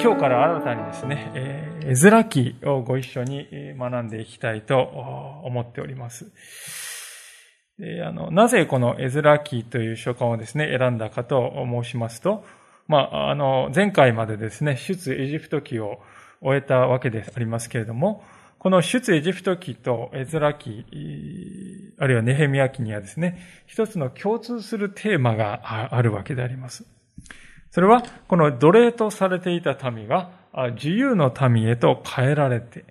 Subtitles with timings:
[0.00, 3.48] 今日から新たにですね、えー絵面記をご一緒に
[3.78, 4.80] 学んでいきたいと
[5.44, 6.32] 思っております。
[8.04, 12.44] あのなぜこの絵面記という書簡をですね、選んだかと申しますと、
[12.88, 16.00] まあ、あの、前回までですね、出エジプト記を
[16.40, 18.24] 終えたわけでありますけれども、
[18.58, 26.84] この出エジプト記と絵面記、あるいはネヘミヤ記にはですね、一つの共通するテーマがあるわけであります。
[27.70, 30.30] それは、この奴隷とされていた民が
[30.74, 32.84] 自由の民へと変えられて、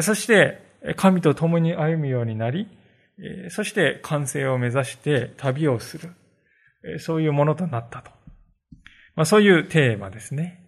[0.00, 0.60] そして
[0.96, 2.68] 神と共に歩むようになり、
[3.48, 6.10] そして完成を目指して旅をする。
[6.98, 8.10] そういうものとなったと。
[9.14, 10.62] まあ、そういうテーマですね。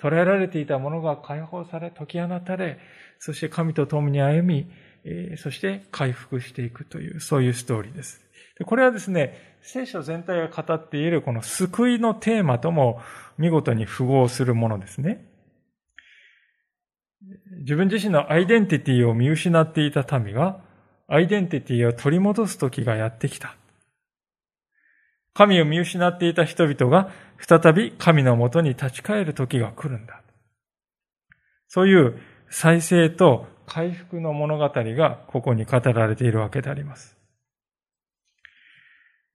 [0.00, 2.78] 捉えられていたものが解放され、解き放たれ、
[3.18, 4.66] そして神と共に歩み、
[5.36, 8.20] そして回復していくという、そういうストーリーです。
[8.64, 13.00] これはですね、聖書全体が語っているこの救いのテーマとも
[13.38, 15.24] 見事に符合するものですね。
[17.60, 20.60] 自分自身のアイデンティティを見失っていた民が、
[21.08, 23.56] アイデンティティを取り戻す時がやってきた。
[25.34, 30.22] 神を見失っていた人々が再び神のもとに立ち返る時が来るんだ。
[31.68, 37.15] そういう再生と回復の物語がここに語られているわけであります。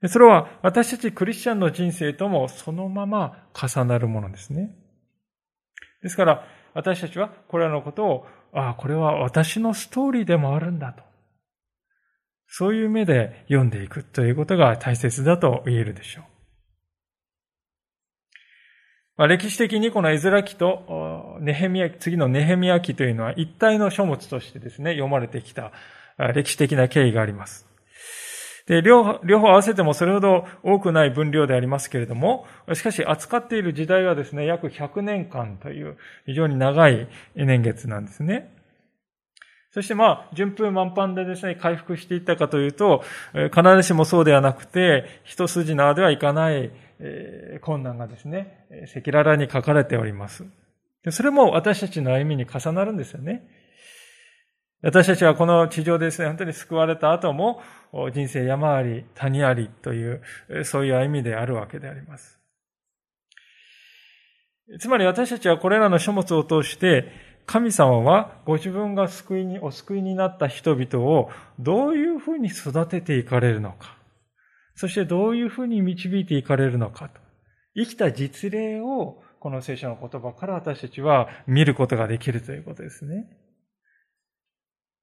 [0.08, 4.76] それは私たちクリスチャンの人生ともそのまま重なるものですね。
[6.02, 11.04] ですから、私たちはこれらのことを、ああ、これは私のストーリーでもあるんだと。
[12.48, 16.26] そういう目で読んでいくということが大切だと言えるでしょう。
[19.18, 25.72] まあ、歴史的にこの絵面記とネヘミヤ、次のネヘミヤ記というのは一体の書物としてですね、読まれてきた
[26.34, 27.71] 歴史的な経緯があります。
[28.72, 38.56] で両両方合わせてもそれほど多くない分量でありますけれども、しかし扱っている時代はですね、約100年間という非常に長い年月なんですね。
[39.72, 43.04] そしてまあ、順風満帆でですね、回復していったかというと、
[43.54, 46.72] 必ずしもそうではなくて、一筋縄ではいかない
[47.60, 50.46] 困難がですね、赤裸々に書かれております。
[51.10, 53.61] それも私たちの歩みに重なるんですよね。
[54.84, 57.62] 私たちはこの地上ですね、本当に救われた後も、
[58.14, 60.22] 人生山あり、谷ありという、
[60.64, 62.40] そういう歩みであるわけであります。
[64.80, 67.12] つまり私たちはこれらの書物を通して、
[67.46, 73.98] 神様はご自分が救いに、お救いになった人々をどういうふうに育てていかれるのか、
[74.74, 77.20] そしてどういうふうに導いていかれるのかと、
[77.76, 83.28] 生きた実例をこの聖書の言葉から私たちは見ることができるということですね。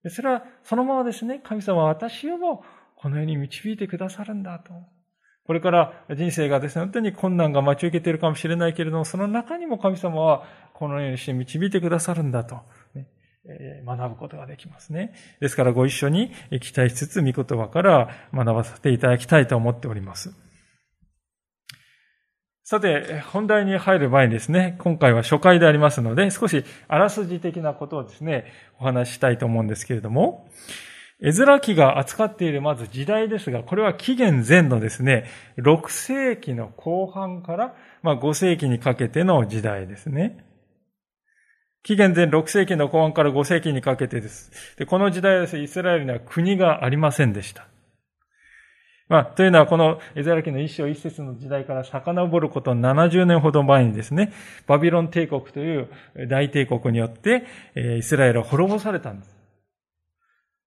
[0.06, 2.64] それはそのままですね、神様は私をも
[2.96, 4.72] この世に導いてくださるんだと。
[5.46, 10.44] これから人生がですね、本当に困難が待ち受けているかもしれないけれども、その中にも神様は
[10.74, 12.60] このようにして導いてくださるんだと、
[12.94, 13.08] ね、
[13.86, 15.14] 学ぶことができますね。
[15.40, 20.34] ですからご一緒に期待しつつ、御言葉から学ばせていただきたいと思っております。
[22.70, 28.44] さて、本題に入る前にですね、今回は初回でありますので、少しあらすじ的なことをですね、
[28.78, 30.46] お話ししたいと思うんですけれども、
[31.18, 35.24] 絵面記が扱っているまず時代ですが、これは紀元前のですね、
[35.56, 40.44] 6世紀の後半から、まあ、5世紀にかけての時代ですね。
[41.84, 44.76] 紀元前6世紀の後半から5世紀にかけてです。
[44.76, 47.66] でこの時代はですね、イスラエルには国がありませんでした。
[49.08, 54.32] まあ、というのはこのエゼラ記の一章一節の時代から遡ること70年ほど前にですね、
[54.66, 55.88] バビロン帝国という
[56.28, 57.46] 大帝国によって、
[57.98, 59.38] イスラエルは滅ぼされたんです。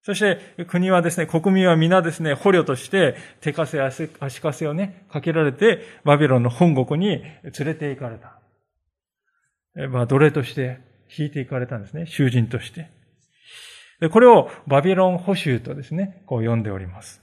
[0.04, 8.40] そして国はですね、国民は皆ですね、捕虜として手かせ、足かせをね、かけられて、バビロンの本国に連れて行かれた。
[9.88, 10.80] まあ、奴隷として
[11.16, 12.90] 引いて行かれたんですね、囚人として。
[14.00, 17.21] でこれをバビロン捕囚とですね、こう呼んでおります。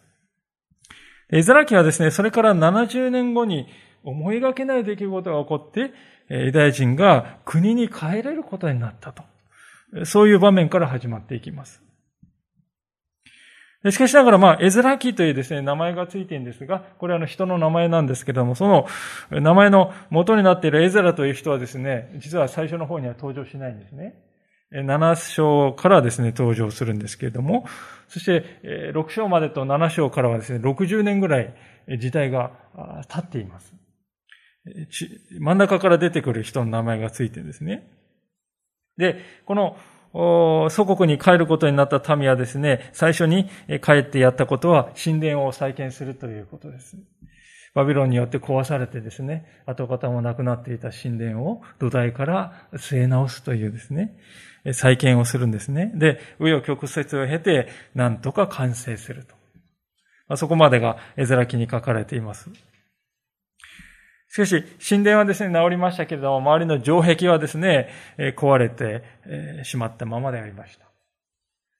[1.31, 3.67] エゼラ記はですね、それから70年後に
[4.03, 5.93] 思いがけない出来事が起こって、
[6.29, 9.23] ユダヤ人が国に帰れることになったと。
[10.05, 11.83] そういう場面から始まっていきます。
[13.91, 18.87] しかしながら、まあ、エズラ記というですね、名前がついてるんですが、これはあの人の名前なんですけども、その
[19.31, 24.15] 名前の元になっているエズラという人はですね、実は最初の方には登場しないんですね。
[24.71, 27.65] 7章からですね、登場するんですけれども、
[28.07, 28.43] そして
[28.93, 31.53] 6章までと7章からはですね、60年ぐらい
[31.99, 32.51] 時代が
[33.07, 33.73] 経っています。
[35.39, 37.87] 真ん中から出てくる人の名前がついてですね。
[38.97, 43.49] で、この祖国に帰ることになった民はですね、最初に
[43.83, 46.97] 帰ってやったことは神殿を再建するということです。
[47.75, 54.17] バビロンによって壊されてですね、跡形もなくなっていた神殿を土台から据え直すというですね、
[54.73, 55.91] 再建をするんですね。
[55.95, 59.35] で、紆余曲折を経て、なんとか完成すると。
[60.27, 62.49] まあ、そこまでが絵面記に書かれています。
[64.31, 67.89] しかし、神殿はですね、治りましたけれども、周りの城壁はですね、
[68.37, 69.03] 壊れて
[69.63, 70.85] しまったままでありました。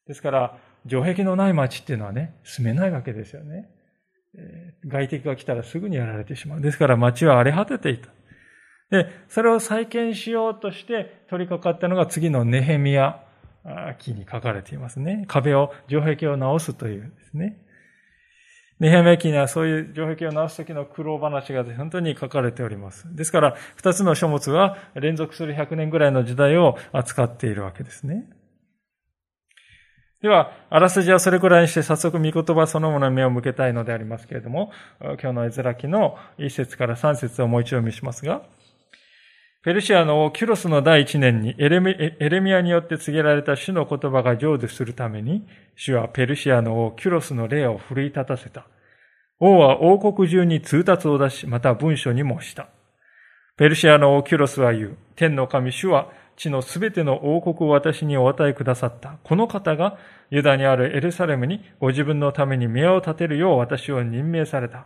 [0.08, 3.70] ですから、城壁のない町っていうのはね、住めないわけですよね。
[4.88, 6.62] 外敵が来たらすぐにやられてしまう。
[6.62, 8.10] ですから町は荒れ果てていた。
[8.91, 13.21] で、それを再建しようとして取り掛かったのが次のネヘミヤ
[14.00, 15.25] 記に書かれていますね。
[15.27, 17.57] 壁を、城壁を直すというですね。
[18.80, 23.13] ネヘミヤ記にはそういう城壁を直す時の苦労話が本当に書かれております。
[23.15, 28.27] ですから、二つの書物は連続する100年ぐらいの時代を扱っているわけですね。
[30.21, 38.42] では、あらすじはそれくらいにして早速御言葉そのものに目を向けたいのでありますけれども、今日の絵面記の一節から三節をもう一度見しますが、
[39.61, 41.81] ペルシアの王キュロスの第一年にエレ
[42.39, 45.45] ミアによって告げられた主の言葉が成就するために、
[45.75, 48.67] 主はペルシアの王キュロスの霊を奮い立たせた。
[49.38, 52.69] 王は王国中に通達を出し、また文書にもした。
[53.57, 54.97] ペルシアの王キュロスは言う。
[55.17, 59.17] 天の神主は地のすべての王国を私にお与えくださった。
[59.25, 59.97] この方が
[60.29, 64.85] ユダにあるエルサレムにご自分のために宮を建てるよう私を任命された。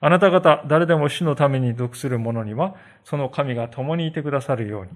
[0.00, 4.90] あなた方、誰でも主のために属する者には、その神が共にいてくださるように。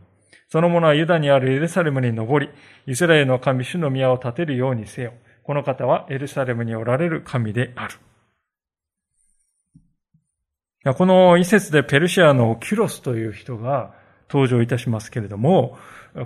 [0.49, 2.53] その者はユダにあるエルサレムに登り、
[2.93, 5.13] イスラエルの神主の宮を建てるようにせよ。
[5.43, 7.95] この方はエルサレムにおられる神である。
[10.95, 13.93] この一節でペルシアのキュロスという人が
[14.31, 15.79] 登場いたしますけれども、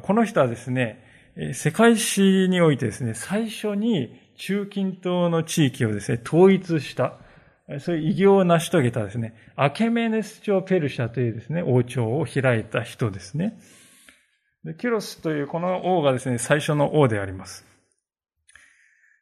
[0.03, 1.05] この人はですね、
[1.53, 7.15] 世界史においてですね、最初に中近東の地域をですね、統一した
[7.81, 13.59] そういう偉業を成し遂げたですね、アケメネス朝ペルシャというですね、王朝を開いた人ですね。
[14.65, 17.67] でキュロスというこの王がですね、最初の王であります。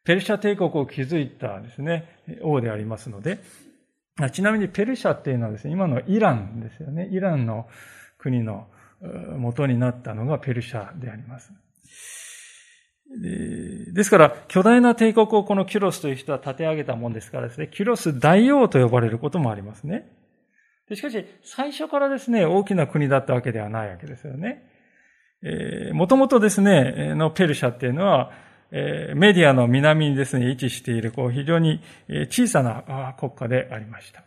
[0.04, 2.08] ペルシャ帝国を築いたですね、
[2.42, 3.38] 王でありますので、
[4.32, 7.08] ちなみにペルシャっていうのはですね、今のイランですよね。
[7.12, 7.68] イランの
[8.18, 8.68] 国の
[9.38, 11.52] 元になったのがペルシャであります。
[13.20, 20.08] ですから、巨大な帝国をこのキュロスという人は立て上げたもんですからですね、キュロス大王と呼ばれることもありますね。
[20.94, 24.62] しかし、最初からですね、大きな国だったわけではないわけですよね。
[25.42, 28.32] えー、もともとですね、のペルシャっていうのは、
[28.70, 31.80] えー、メディアの南にですね、位置している、こう、非常に
[32.30, 34.24] 小さな国家でありました。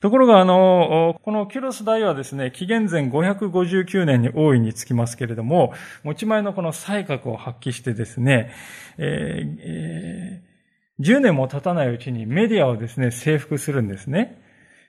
[0.00, 5.72] ところが、あの、このキュロス大はですね、紀元前559年に大いにつきますけれども、
[6.04, 8.52] 持ち前のこの才覚を発揮してですね、
[8.98, 14.42] えー、10年も経たないうちにメディアをですね、征服するんですね。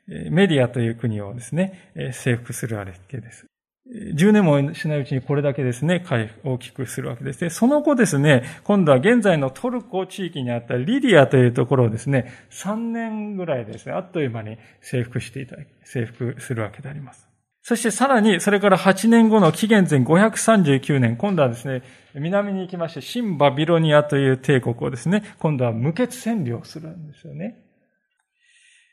[0.07, 3.46] メディアという国をですね、征服するわけです。
[3.89, 6.03] 10年もしないうちにこれだけですね、
[6.43, 7.39] 大きくするわけです。
[7.39, 17.27] でその後ですね、今度は現在のトルコ地域にあったリディアというところをですね、3年ぐらいですね、あっという間に征服していただき、征服するわけであります。
[17.61, 21.81] そしてさらに、それから8年後の紀元前539年、今度はですね、
[22.13, 27.57] 南に行きまして、新バビロニアという帝国をですね、今度は無血占領するんですよね。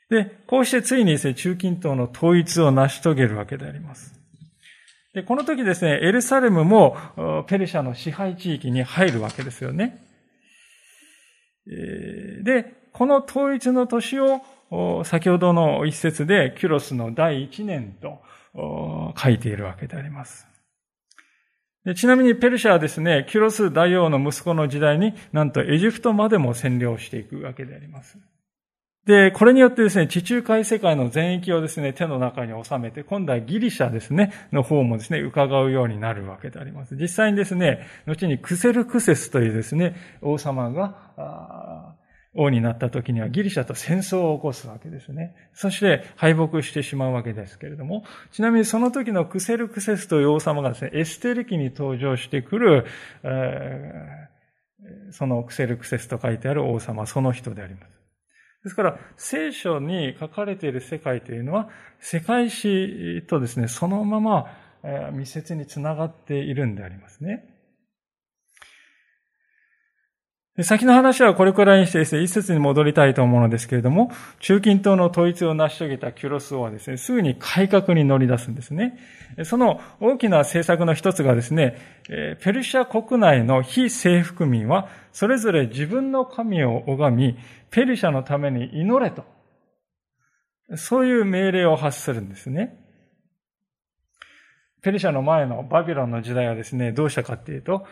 [0.09, 4.13] で、こうしてついにですね、中近東の統一を成し遂げるわけであります。
[5.15, 6.97] で、この時ですね、エルサレムも
[7.47, 10.05] ペルシャの支配地域に入るわけですよね。
[11.65, 14.41] で、この統一の年を
[15.05, 18.21] 先ほどの一節でキュロスの第一年と
[19.17, 20.47] 書いているわけであります。
[21.85, 28.17] でちなみにペルシャはですね、キュロス大王の息子の時代になんとエジプトまでも占領していくわけであります。
[29.05, 36.95] で、これによってですね、地中海世界の全域をですね、手の中に収めて、今度はギリシャですね、の方もですね、伺うようになるわけであります。
[36.95, 41.95] 実際にですね、後にクセルクセスというですね、王様が、
[42.33, 45.35] 王になった時にはギリシャと戦争を起こすわけですね。
[45.53, 52.85] そして敗北してしまうわけですけれども、ちなみにその時のクセルクセスという王様がですね、エステル記に登場してくる、
[55.11, 57.94] そのクセルクセスと書いてある王様、その人であります。
[58.65, 61.69] ですから、聖書に書かれている世界というのは、
[61.99, 64.47] 世界史とですね、そのまま
[65.13, 67.47] 密接につながっているんでありますね。
[70.63, 74.09] 先の話はこれくらいにしてですね、一節に戻りたいと思うのですけれども、
[74.39, 78.97] 中近東の統一を成し遂げたキュロス王はですね、すぐに改革に乗り出すんですね。
[79.43, 81.75] その大きな政策の一つがですね、
[82.41, 87.37] ペルシャ国内の非征服民は、それぞれ自分の神を拝み、
[87.69, 89.25] ペルシャのために祈れと。
[90.75, 92.77] そういう命令を発するんですね。
[94.81, 97.85] ペルシャの前のバビロンの時代はですね、どうしたかっていうと、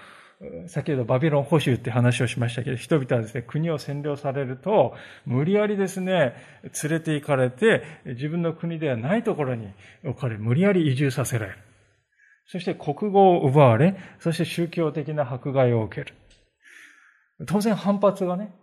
[0.68, 4.94] 先ほどバビロン保守って話をしましたけど、人々はですね、国を占領されると、
[5.26, 6.34] 無理やりですね、
[6.84, 9.70] 連れて行かれて、自分の国ではないところに
[10.04, 11.58] 置かれ、無理やり移住させられる。
[12.46, 16.16] そして国語を奪われ、そして宗教的な迫害を受ける。
[17.48, 18.54] 当然反発がね、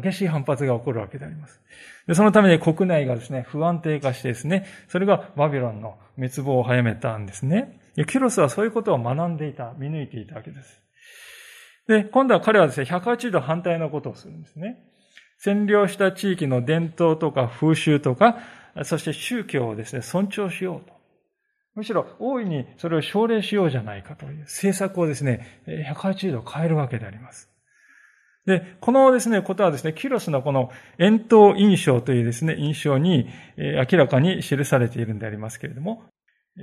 [0.00, 1.60] 激しい反発が起こるわけであります。
[2.06, 7.79] でそのために国内がですね、不安定化してですね、それがバビロンの滅亡を早めたんですね。
[8.04, 10.82] キュロスはそういうことを学んでいた、見抜いていたわけです。
[11.88, 14.78] で、今度は彼はですね、180度反対のことをするんですね。
[15.44, 18.38] 占領した地域の伝統とか風習とか、
[18.84, 21.00] そして宗教をですね、尊重しようと。
[21.74, 27.50] むしろ大いにそれを奨励しようじゃないかという政策をですね、180度変えるわけであります。
[28.46, 36.04] で、このですね、ことはですね、キュロスのこの遠投印象というですね、印象に明らかに記されているんでありますけれども、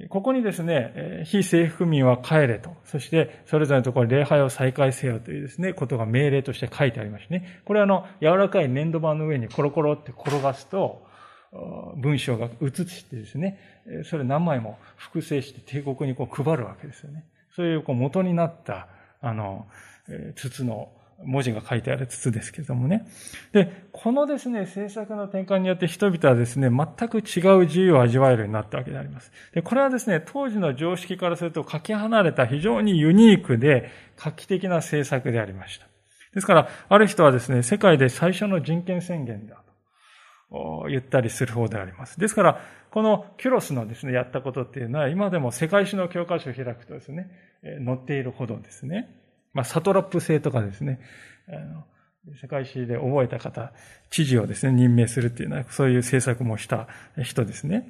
[0.10, 7.62] ここにですね、非政府民は帰れと、そしてそれぞれのところに礼拝を再開せよというですね、ことが命令として書いてありましてね。
[7.66, 11.08] これはあの、柔らかい粘土板の上にコロコロって転がすと、
[11.96, 13.58] 文章が映してですね、
[14.04, 17.24] それ何枚も複製して帝国にこう配るわけですよね。
[17.56, 18.90] そういうこう元になった、
[19.22, 19.68] あの、
[20.36, 20.92] 筒の
[21.24, 23.08] 文字が書いてある筒ですけれどもね。
[23.52, 29.32] で、このですね、政策の転換によって人々はですね、全く違う自由を味わえるようになったわけであります。
[29.54, 35.88] で、これはですね、当時の常識からするとかけ離れた非常にユニークで画期的な政策でありました。
[36.34, 39.56] ですから、ある人はですね、世界で最初の人権宣言だ
[40.52, 42.20] と言ったりする方であります。
[42.20, 47.30] ですから、このキュロスのですね、やったことっていうのは、今でも世界史の教科書を開くとですね、
[47.84, 49.10] 載っているほどですね。
[49.58, 51.00] まあ、サトラップ制とかですね、
[51.50, 51.84] あの
[52.40, 53.74] 世界史で覚えた方、
[54.12, 56.88] 知事をですね、任命するっていうのは、そういう政策もした
[57.24, 57.90] 人ですね。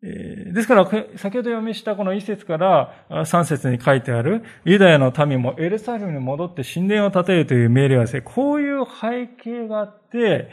[0.00, 10.50] ですから、先ほど読みしたこの一節から三節に書いてある、ユダヤの民もエルサレムに戻って神殿を建てるという命令はですね、こういう背景があって、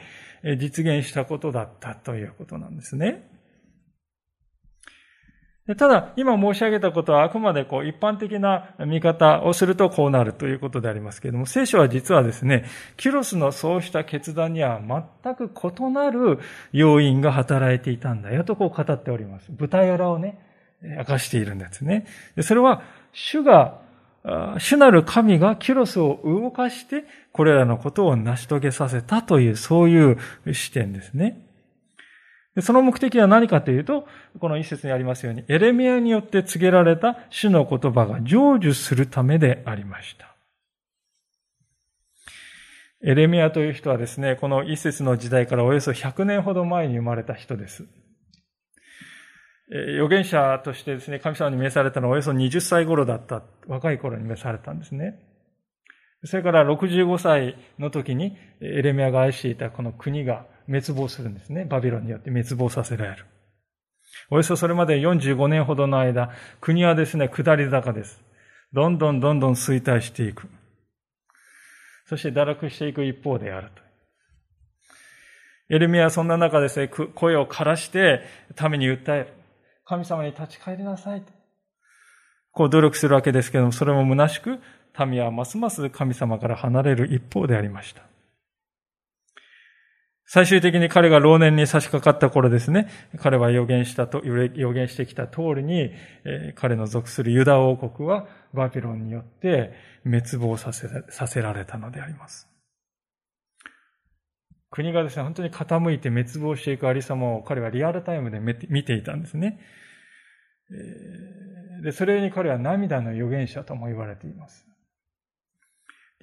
[0.58, 3.33] 実現したことだったということなんですね。
[5.78, 12.66] ただ、今申し上げたことはあくまでこう一般的な見方をするとこうなるということでありますけれども、聖書は実はですね、
[12.98, 14.82] キュロスのそうした決断には
[15.24, 16.40] 全く異なる
[16.74, 19.54] 要因が働いていたんだよとこう語っております。
[19.58, 20.38] 舞台裏をね、
[20.82, 22.08] 明かしているんですね。
[22.42, 22.82] それは、
[23.14, 23.80] 主が、
[24.60, 30.18] 主なる神がキュロスを動かして、これらのことを成し遂げさせたという、そういう
[30.54, 31.40] 視点ですね。
[32.62, 34.08] その目的は何かというと、
[34.40, 40.36] この一節にありますように、エレミアによって告げられた主の言葉が成就するためでありました。
[43.06, 47.86] エレミアという人はですね、この一節の時代からおよそ100年ほど前に生まれた人です。
[49.70, 55.20] 預言者としてですね、神様に召されたのはおよそ20歳頃だった、若い頃に召されたんですね。
[56.26, 61.66] それから65歳の時にエレミアが愛していたこの国が滅亡するんですね。
[61.66, 63.26] バビロンによって滅亡させられる。
[64.30, 68.22] およそそれまで45年ほどの間、国はですね、下り坂です。
[68.72, 70.48] どんどんどんどん衰退していく。
[72.08, 73.84] そして堕落していく一方であると。
[75.70, 78.22] エルミアはそんな中ですね、声を枯らして
[78.70, 79.28] 民に訴える。
[79.86, 81.32] 神様に立ち返りなさいと。
[82.52, 84.60] こう努力するわけですけども、それも虚しく、
[85.08, 88.04] 民はますます神様から離れる一方でありました。
[90.26, 92.88] 最終的に彼が老年に差し掛かった頃ですね、
[93.20, 95.92] 彼は予言したと、予言してきた通りに、
[96.56, 99.74] 彼の属するユダ王国はバビロンによって
[100.06, 102.50] 滅亡させさせられたのであります。
[104.72, 109.60] 国がですね、本当に傾いて滅亡していくありさまを彼はリアルタイムで見ていたんですね。
[111.84, 114.66] で、それに彼は涙の預言者とも言われています。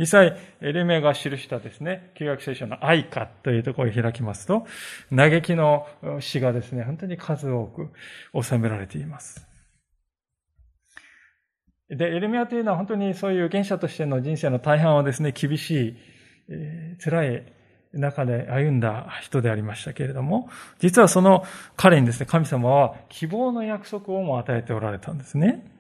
[0.01, 4.67] 実際、エレメが記したですね、旧約聖書の愛歌というところを開きますと、
[5.15, 5.87] 嘆きの
[6.21, 7.91] 詩がですね、本当に数多く
[8.43, 9.47] 収められています。
[11.91, 15.97] で、エレミアというのは本当にそういう預言者としての人生の大半をですね、厳しい、
[16.49, 17.53] えー、辛い
[17.93, 21.45] 中で歩んだ人でありましたけれども、実はその
[21.77, 25.71] 彼にですね、神様は希望の約束をも与えておられたんですね。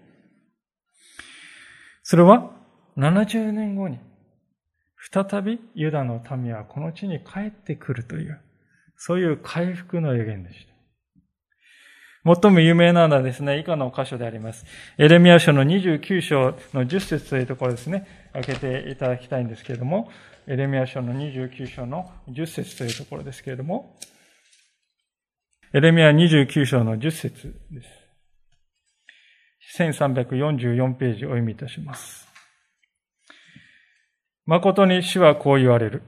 [2.03, 2.51] それは、
[2.99, 3.99] 70年後に、
[5.13, 8.39] 再びユダの民はこの地に帰ってくるという、
[8.97, 10.71] そういう回復の予言でした。
[12.23, 14.67] 最も有名なのはですね、以下の箇所であります。
[14.99, 20.11] エレミア書の29章の10節というところですね、開けていただきたいんですけれども、
[20.47, 23.97] エレミア書の29章の10節というところですけれども、
[25.73, 27.89] エレミア29章の10節です。
[29.79, 32.30] 1344ページお読みいたします。
[34.51, 36.03] 誠に主はこう言われる。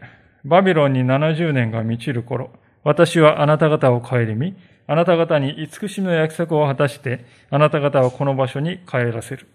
[0.45, 2.51] バビロンに70年が満ちる頃、
[2.83, 4.57] 私はあなた方を顧み、
[4.89, 9.47] あなた方に慈しみの約束を果たして、あなた方をこの場所に帰らせる。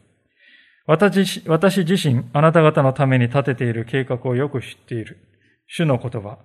[0.86, 5.18] 私私自身、あなた方のために立てている計画をよく知っている。
[5.68, 6.38] 主の言葉。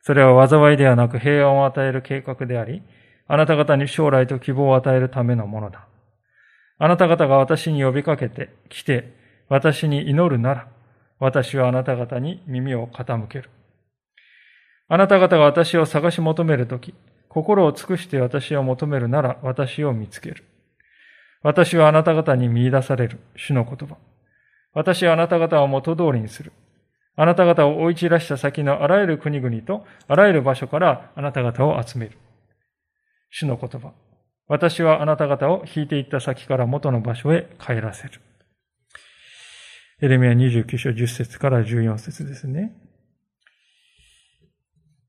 [0.00, 2.82] それは災いではなく平安を与える計画であり、
[3.28, 5.86] あなた方に将来と希望を与えるためのものだ。
[6.78, 9.12] あなた方が私に呼びかけて、来て、
[9.50, 10.68] 私に祈るなら、
[11.20, 13.50] 私はあなた方に耳を傾ける。
[14.88, 16.94] あなた方が私を探し求めるとき、
[17.28, 20.44] 心を尽くして私を求めるなら私を見つける。
[21.42, 23.96] 私はあなた方に見出される主の言葉。
[24.72, 26.52] 私はあなた方を元通りにする。
[27.16, 32.16] あなた方を追い散らした先のあらゆる国々とあらゆる場所からあなた方を集める。
[33.28, 33.92] 主の言葉。
[34.48, 38.20] 私はあなた方を引いていった先から元の場所へ帰らせる。
[40.02, 42.74] エレミア29章10節から14節ですね。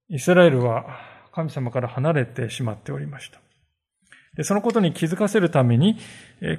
[0.10, 0.86] イスラエルは
[1.34, 3.40] 神様から離れてしまっておりました。
[4.36, 5.98] でそのことに気づかせるために、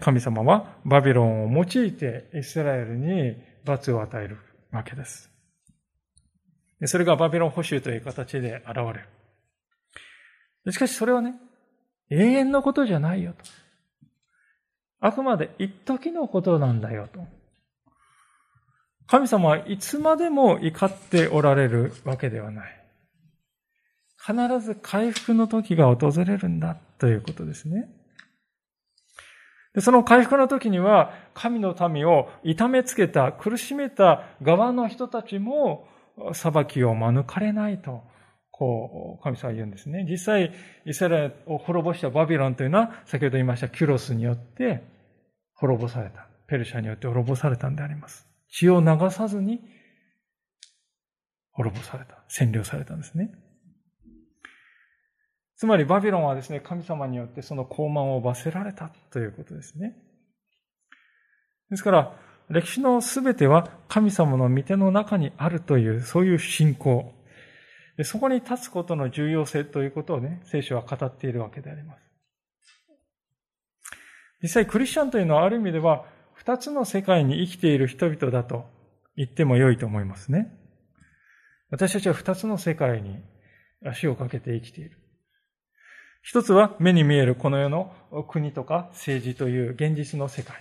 [0.01, 3.37] 神様はバビロンを用いてイスラエルに
[3.67, 4.39] 罰を与える
[4.71, 5.31] わけです。
[6.81, 8.95] でそれがバビロン保守という形で現れ
[10.65, 10.73] る。
[10.73, 11.35] しかしそれはね、
[12.09, 13.45] 永遠のことじゃないよと。
[15.01, 17.42] あくまで一時のことなんだよと。
[19.12, 22.83] 神様はいつまでも怒っておられるわけではない。
[24.16, 27.90] 必ず回復の時が訪れるんだということですね。
[29.75, 35.87] でその回復の時には、神の民を痛めつけた、苦しめた側の人たちも
[36.33, 38.05] 裁きを免れないと、
[38.51, 40.07] こう、神様は言うんですね。
[40.09, 40.55] 実際、
[40.87, 44.83] イスラエルを滅ぼしたバビロンというのは、先ほど言いましたキュロスによって
[45.53, 46.29] 滅ぼされた。
[46.46, 48.32] ペルシャによって滅ぼされたんであります。
[48.53, 49.61] 血を流さずに
[51.51, 52.23] 滅ぼされた。
[52.29, 53.33] 占領されたんですね。
[55.57, 59.97] つまりバビロンはですね、神様によってその高慢を罰せられたということですね。
[61.71, 62.17] ですから、
[62.49, 67.15] 歴史のすべては神様の御手の中にあるという、そういう信仰。
[68.05, 72.03] そこに立つことの重要性ということをね、聖書は語っているわけであります。
[74.43, 76.05] 実際クリスチャンというのはある意味では
[76.44, 78.64] 二つの世界に生きている人々だと
[79.16, 80.52] 言っても良いと思いますね。
[81.70, 83.20] 私たちは二つの世界に
[83.87, 84.98] 足をかけて生きている。
[86.20, 87.94] 一つは目に見えるこの世の
[88.28, 90.61] 国とか政治という現実の世界。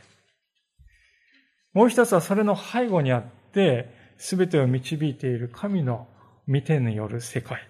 [1.73, 6.07] もう一つはそれの背後にあって、すべてを導いている神の
[6.45, 7.67] 見てによる世界。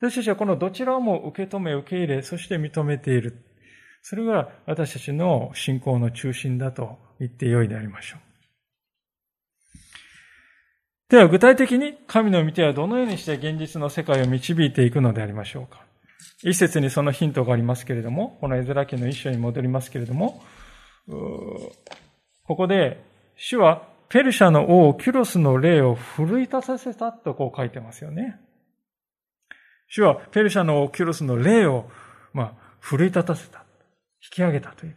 [0.00, 3.44] 私たちはこのどちらも受け止め、受け入れ、そして認めている。
[4.06, 8.20] それが私たちの信仰の中心だと言ってよいでありましょう。
[11.08, 15.86] では具体的に神の御手はどのようにして現実の世界を導いていくのでありましょうか。
[16.42, 20.42] 一節にそのヒントがありますけれども、この絵面記の一章に戻りますけれども、
[21.06, 23.02] ここで、
[23.36, 28.38] 主はペルシャの王キュロスの霊を奮い立たせたとこう書いてますよね。
[29.88, 31.88] 主はペルシャの王キュロスの霊を、
[32.34, 33.63] まあ、奮い立たせた。
[34.24, 34.96] 引き上げたという。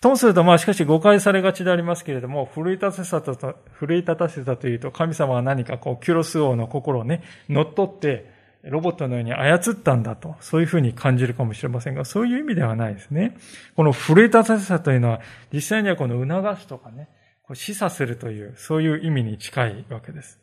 [0.00, 13.36] ともすると、まあしかし誤解されがちでありますけれども、奮い立たせたと、奮い立たせたというと、神様は何かこう、キュロス王の心をね、乗っ取って、ロボットのように操ったんだと、そういうふうに感じるかもしれませんが、そういう意味ではないですね。
[13.74, 15.20] この奮い立たせたというのは、
[15.52, 17.08] 実際にはこの促すとかね、
[17.42, 20.40] こう示唆するという、そういう意味に近いわけです。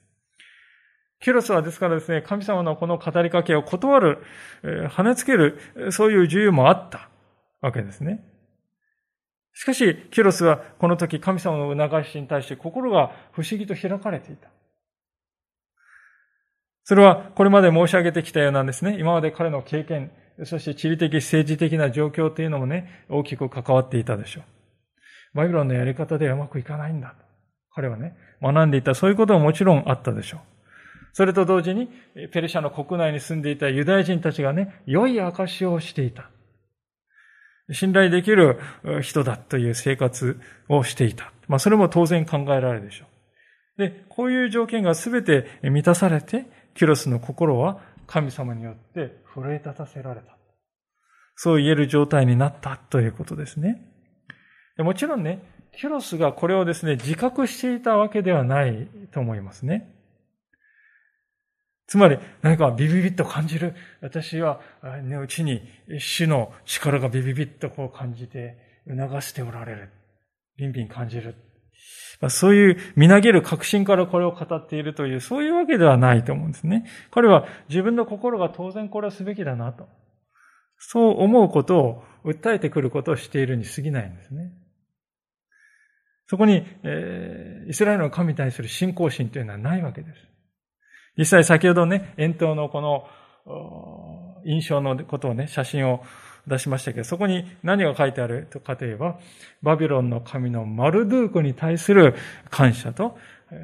[1.20, 4.24] キュロスはですからですね、神様のこの語りかけを断る、
[4.64, 5.60] 跳ねつける、
[5.92, 7.10] そういう自由もあった
[7.64, 8.24] わけですね。
[9.54, 14.50] しかし、キュロスはこの時神様の促しに対して心が不思議と開かれていた。
[16.84, 18.98] それはこれまで申し上げてきたようなんですね。
[19.00, 20.12] 今まで彼の経験、
[20.44, 24.44] そして地理的、政治的な状況というのもね、大きく関わっていたでしょう。
[25.38, 27.16] バイブロンのやり方ではうまくいかないんだ。
[27.74, 30.40] 彼はね、学んでいた、そういうことももちろんあったでしょう。
[31.14, 31.88] それと同時に、
[32.32, 36.30] ペルシャの国内に住んでいたユダヤ人たちがね、良い証をしていた。
[37.72, 38.60] 信頼できる
[39.02, 41.32] 人だという生活をしていた。
[41.48, 43.06] まあ、それも当然考えられるでしょ
[43.78, 43.80] う。
[43.80, 46.46] で、こういう条件が全て満たされて、
[46.76, 50.38] キュロスの心は神様によって震え立たせられた。
[51.36, 53.82] そう言える状態になったということですね。
[54.78, 55.44] もちろんね、
[55.76, 60.03] キュロスがこれをですね、自覚していたわけではないと思いますね。
[61.88, 63.76] つまり、何かビビビッと感じる。
[64.02, 64.62] 私は、
[65.04, 65.62] ね、うちに
[66.00, 69.90] 死の力がビビビッとこう感じて、促しておられる。
[70.58, 71.36] ビンビン感じる。
[72.30, 76.86] そういう見投げる確信からこれを語っているという、そういうわけではないと思うんですね。
[77.12, 79.88] 彼は自分の心が当然これはすべきだなと。
[80.78, 84.52] そう思うことを訴えてくることをしているに過ぎないんですね。
[86.28, 90.33] そこに、えー、イスラエルの神に対する信仰心というのはないわけです。
[91.18, 96.04] 実際先ほどね、遠投のこの印象のことをね、写真を
[96.48, 99.20] 出しましたけど、そこに何が書いてあるかといえば、
[99.62, 102.16] バビロンの神のマルドゥークに対する
[102.50, 103.18] 感謝と、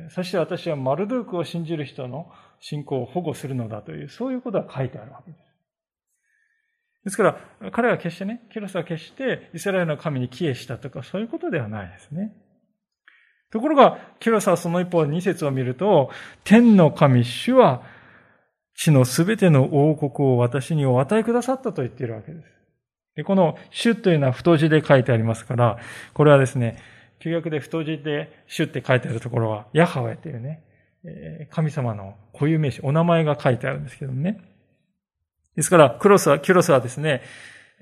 [0.09, 5.43] そして私はマルドゥークを信じる人の信仰を保護するのだという、そういうことが書いてあるわけです。
[7.05, 12.33] ですから、彼は決してね、キロスは決してイスラエルの神に帰依したとか、そういうことではないですね。
[13.51, 16.12] ところが、キロスはその一方、二節を見ると、
[16.43, 17.81] 天の神主は、
[18.75, 22.45] 地のすべての王国を私にお与えくださったと言っているわけです。
[23.15, 25.79] でこの主というのは太字で書いてありますから、
[26.13, 26.77] これはですね、
[27.19, 30.63] 旧約で太字で主って書いてあるところは、ヤハウェというね、
[31.49, 34.39] 神様の固有名詞、お名前が書いてあるんですけどもね。
[35.55, 37.21] ですから、クロスは、キュロスはですね、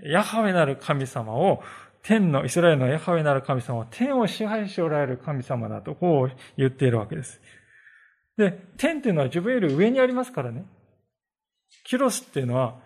[0.04, 1.62] ヤハウェなる神様を、
[2.08, 7.42] 天の、イスラエルのヤハウェなる神様は天を支配しておられる神様だと、こう言っているわけです。
[8.38, 10.66] で、天っていうのは自分より上にありますからね。
[11.84, 12.80] キロスっていうのは、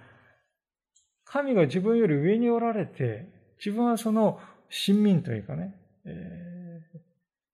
[1.24, 3.28] 神が自分より上におられて、
[3.64, 7.00] 自分はその親民というかね、えー、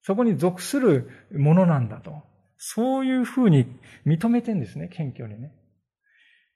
[0.03, 2.23] そこに属するものなんだと。
[2.57, 3.67] そういうふうに
[4.05, 5.51] 認めてんですね、謙虚にね。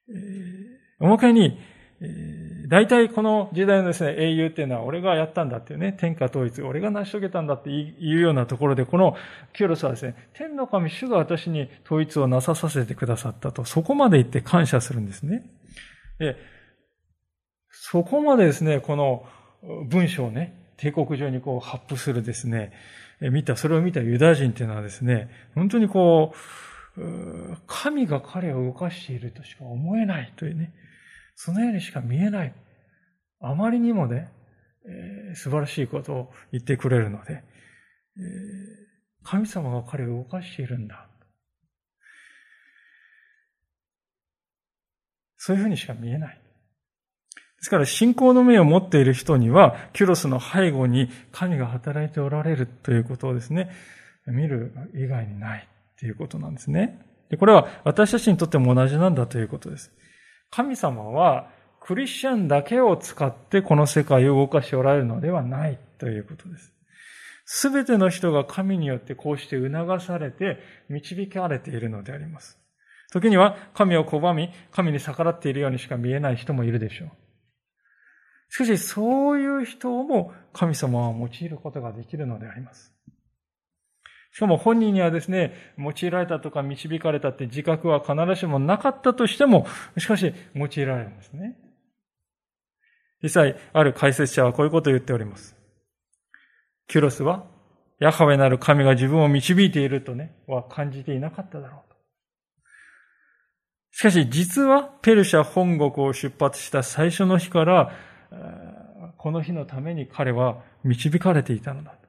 [0.09, 1.59] えー、おまけに、
[2.01, 9.15] え、大体この時代のですね、英雄っていうのは俺がやったんだっていうね、天下統一、俺が成し遂げたんだっていうようなところで、この
[9.53, 15.43] キュロスはですね、天の神主が私に統一をなささせてくださったと、そこまで言って感謝するんですね。
[16.17, 16.35] で
[17.69, 19.25] そこまでですね、この
[19.87, 22.71] 文章をね、帝国上にこう発布するですね、
[23.19, 26.33] 見た、それを見たユダヤ人っていうのはですね、本当にこ
[26.97, 30.73] う、神が彼を動かしているとしか思えないというね、
[31.43, 32.53] そのようにしか見えない。
[33.39, 34.31] あまりにもね、
[34.85, 38.21] えー、素晴らしいことを言ってくれるので、えー、
[39.23, 41.07] 神様が彼を動かしているんだ。
[45.35, 46.35] そういうふうにしか見えない。
[46.35, 53.71] ですから信仰の目を持っている人には、キュロスの背後に神が働いておられるということをですね、
[54.27, 55.67] 見る以外にない
[55.99, 57.03] ということなんですね。
[57.31, 59.91] でこれは私たちにとっても同じなんだということです。
[60.51, 66.73] 神様はクリスチャンだけを使ってこの世界を動かしておられるのではないということです。
[67.45, 70.59] すべての人が神によってこうして促されて
[70.89, 72.59] 導かれているのであります。
[73.11, 77.09] 時には神を拒み、神に逆らっているようにしか見えない人もいるでしょう。
[78.49, 82.90] しかし、そういう人をも神様は用いることができるのであります。
[84.33, 89.67] しかも本人にはですね、用いられたとか導かれたって自覚は必ずしもなかったとしても、
[89.97, 91.57] しかし用いられるんですね。
[93.21, 95.55] 実際、ある解説者はこういうことを言っております。
[96.87, 97.45] キュロスは、
[97.99, 101.97] ヤハウェなる神が自分を導いているとね、は感じていなかっただろうと。
[103.91, 107.91] しかし実はペルシャ本国を出発した最初の日から
[109.17, 112.00] この日のために彼は導かれていたのだ。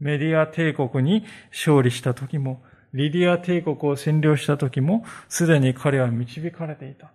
[0.00, 7.12] メディア帝国に勝利した時も、リディア帝国を占領した時も、すでに彼は導かれていた。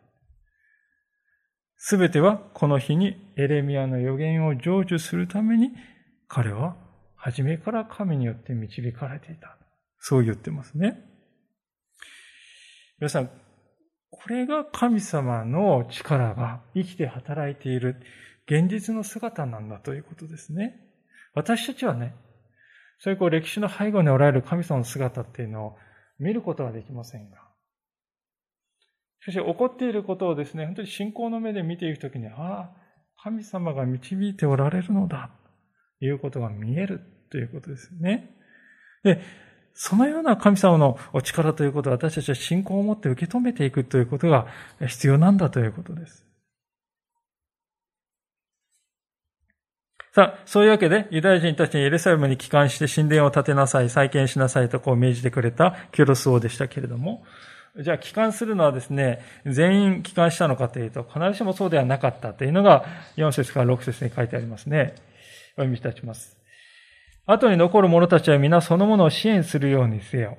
[1.77, 5.71] すべてはこの日にエレミアの予言を成就するために、
[6.27, 6.77] 彼は
[7.15, 9.57] 初めから神によって導かれていた。
[9.99, 11.03] そう言ってますね。
[12.99, 13.29] 皆さん、
[14.09, 17.97] これが神様の力が生きて働いている。
[18.47, 20.75] 現実の姿なんだということですね。
[21.33, 22.15] 私たちはね、
[23.05, 25.77] そういうこう歴史の背後におられる神様の姿っていうのを
[26.17, 27.37] 見ることはできませんが、
[29.21, 32.71] しかし起こっていることをですね、本当に信仰の目で見ていくときに、ああ、
[33.21, 35.29] 神様が導いておられるのだ、
[35.99, 38.35] ということが見えるということですね。
[39.03, 39.21] で、
[39.75, 44.47] そのような神様のお力ということを私たちは信仰を持って受け止めていくということが
[44.87, 46.24] 必要なんだということです。
[50.15, 57.25] さあ、そういうわけで、ユダヤ人たちにエルサレムに帰還して神殿を建てなさい、再建しなさいとこう命じてくれたキュロス王でしたけれども、
[57.77, 62.85] じゃあ帰還するのはですね、全員帰還したのかというと、必ずしもそうではなかったというのが
[63.17, 64.95] 4節から6節に書いてありますね。
[65.57, 66.37] お読みいたします。
[67.25, 70.37] 後に残る者たちは皆そのものを支援するようにせよ。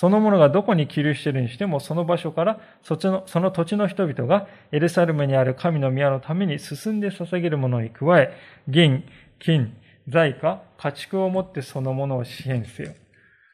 [0.00, 8.32] そのものがどこに起立しているにしても、その場所からその、その土地の人々がエルサレムにある神の宮のために進んで捧げるものに加え、
[8.68, 9.02] 銀、
[9.40, 12.92] 金、財貨、家畜をもってそのものを支援せよ。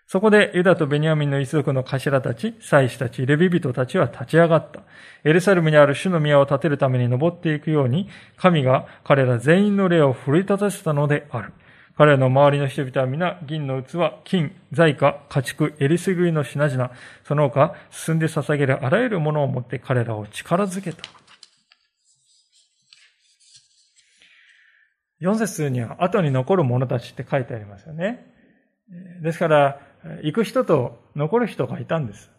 [0.06, 4.82] そこでユダとベニヤミンの一族の頭たち、祭司たち、レビ人たちは立ち上がった。
[5.24, 11.54] エルサレムにある主の宮を建てるために登っていくように、神が彼ら全員の霊を奮い立たせたのである。
[11.96, 16.90] 彼らの周りの人々は皆、銀の器、金、財貨、家畜、エリスグイの品々、
[17.22, 21.02] その他、進んで捧げるあらゆるものを持って彼らを力づけた。
[25.20, 28.26] 4節には、後に残る者たちって書いてありますよね。
[29.22, 29.80] ですから、
[30.22, 32.30] 行く人と残る人がいたんです。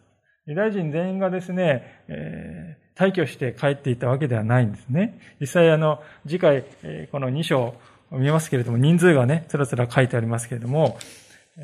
[0.46, 5.18] ユダヤ人全員がですね、えー、退去して帰っていたわけではないんですね。
[5.40, 6.64] 実際あの、次回、
[7.10, 7.74] この2章
[8.10, 10.98] 見えますけれども、人数がね、つらつら書いてありますけれども、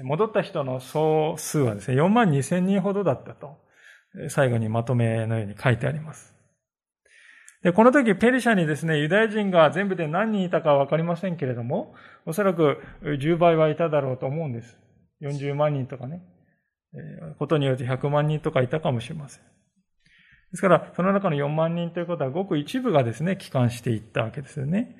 [0.03, 3.59] 戻った人の総数はですね、4万2千人ほどだったと、
[4.29, 6.35] 最後にまとめのように書いてあります。
[7.63, 11.95] で、この時ペルシャにですね、ユダヤ人が全部で何人いたかわかりませんけれども、
[12.27, 14.79] おそらく10倍はいただろうと思うんです。
[15.23, 16.23] 40万人とかね。
[17.39, 19.43] ことによって100万人とかいたかもしれません。
[19.43, 24.97] ですから、その中の4万人ということはごく一部がですね、帰還していったわけですよね。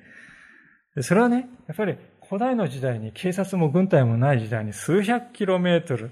[1.01, 6.11] それはね、やっぱり古代の時代に警察も軍隊もない時代に数百キロメートル、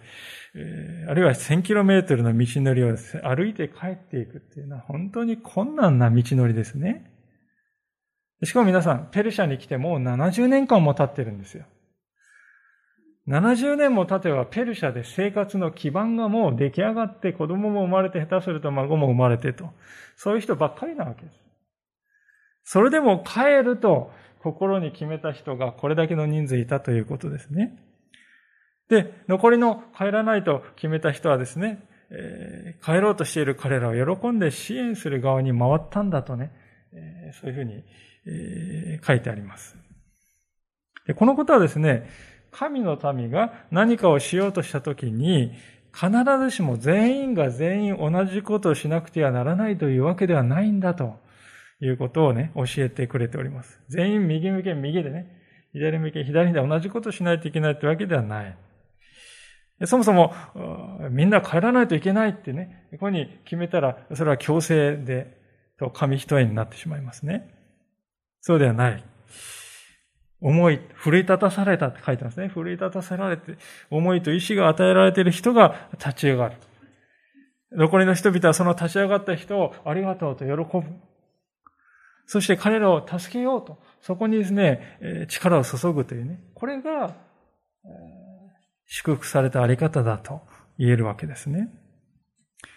[1.08, 7.12] あるいは1000キロメートルの道のりを歩いて帰っていくっていうのは本当に困難な道のりですね。
[8.44, 11.66] しかも皆さん、ペルシャに来てもう70年間も経ってるんですよ。
[13.28, 19.70] 70年も経てばペルシャで生活の基盤がもう出来上がって子供も生まれて下手すると孫も生まれてと。
[20.16, 21.36] そういう人ばっかりなわけです。
[22.64, 27.78] それでも帰ると心に決めた人がこれだけの人数いたということですね。
[28.90, 36.52] で、残りの帰らないと決めた人はですね、えー、帰ろうとしている彼らを喜んで支援する側に回ったんだとね、
[36.92, 37.84] えー、そういうふうに、
[38.26, 39.78] えー、書いてあります。
[41.06, 42.10] でこのことはですね、
[42.52, 45.54] 神の民が何かをしようとしたときに、
[45.94, 51.20] 必ずしも全員が全員同じことをしなくてはならないというわけではないんだと
[51.82, 53.82] いうことをね、教えてくれております。
[53.90, 55.28] 全員右向け右でね、
[55.74, 58.58] 左向け左で同じことしないといけないというわけではない。
[59.86, 60.34] そもそも、
[61.10, 65.40] みんな帰らないといけないってね、ここに決めたら、それは強制で、
[65.80, 67.50] と紙一重になってしまいますね。
[68.42, 69.04] そうではない。
[70.40, 72.48] 思い、奮い立たされたって書いてますね。
[72.48, 73.58] 奮い立たせられて、
[73.90, 76.56] 思いと意志が与えられている人が立ち上がる。
[77.72, 80.84] 残りの人々はその立ち上がった人をありがとうと喜ぶ。
[82.32, 83.78] そして彼らを助けようと。
[84.00, 86.40] そこにですね、力を注ぐというね。
[86.54, 87.14] これが、
[88.86, 90.40] 祝福されたあり方だと
[90.78, 91.68] 言えるわけですね。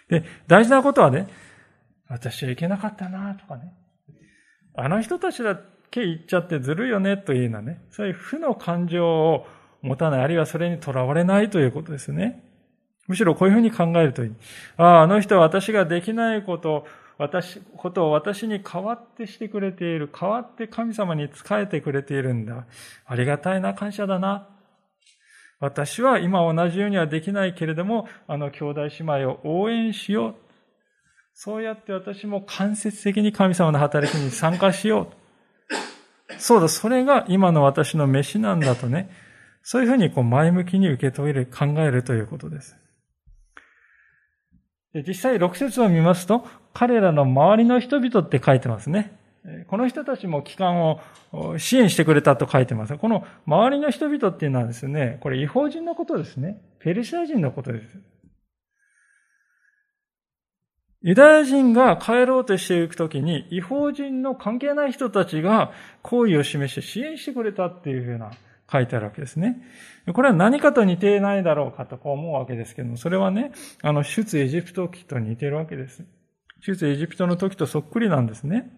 [0.09, 1.27] で、大事なことはね、
[2.09, 3.71] 私はいけなかったなとかね。
[4.75, 5.57] あの人たちだ
[5.89, 9.47] け言っちゃってずるいよねというようなね、そういう負の感情を
[9.81, 12.43] 持たない、あるいはそれにとらわれないということですね。
[13.07, 14.33] むしろこういうふうに考えるといい。
[14.75, 16.85] ああ、あの人は私ができないこと、
[17.17, 20.09] 私、ことを私に代わってしてくれている。
[20.09, 22.65] 代わって神様に仕えてくれているんだ。
[23.05, 24.49] ありがたいな、感謝だな。
[25.59, 30.35] 私は今同じようにはできないけれども、あの兄弟姉妹を応援しよう。
[31.33, 35.09] そうやって私も間接的に神様の働きに参加しよ
[36.29, 36.35] う。
[36.37, 39.09] そうだ、それが今の私の飯なんだとね、
[39.63, 42.77] そういうふうにこう前向きに受け止める、考えるということです。
[45.03, 49.17] 実際6節を見ますと、彼らの周りの人々って書いてますね。
[49.67, 50.99] この人たちも帰還を
[51.57, 52.97] 支援してくれたと書いてます。
[52.97, 56.61] この周りの人々っていうのはですね、これ違法人のことですね。
[56.79, 57.99] ペルシャ人のことです。
[61.01, 68.31] ユダヤ人が帰ろうとしていくときに、違法人の関係ない人たちが好意を示して支援してくれたっていうふうな
[68.71, 69.61] 書いてあるわけですね。
[70.13, 73.51] これは何かと似ていないだろうかとこう思うわけですけども、それはね、
[73.81, 76.03] あの、出エジプト期と似てるわけです。
[76.61, 78.71] 出エジプトの時とそっくりなんですね。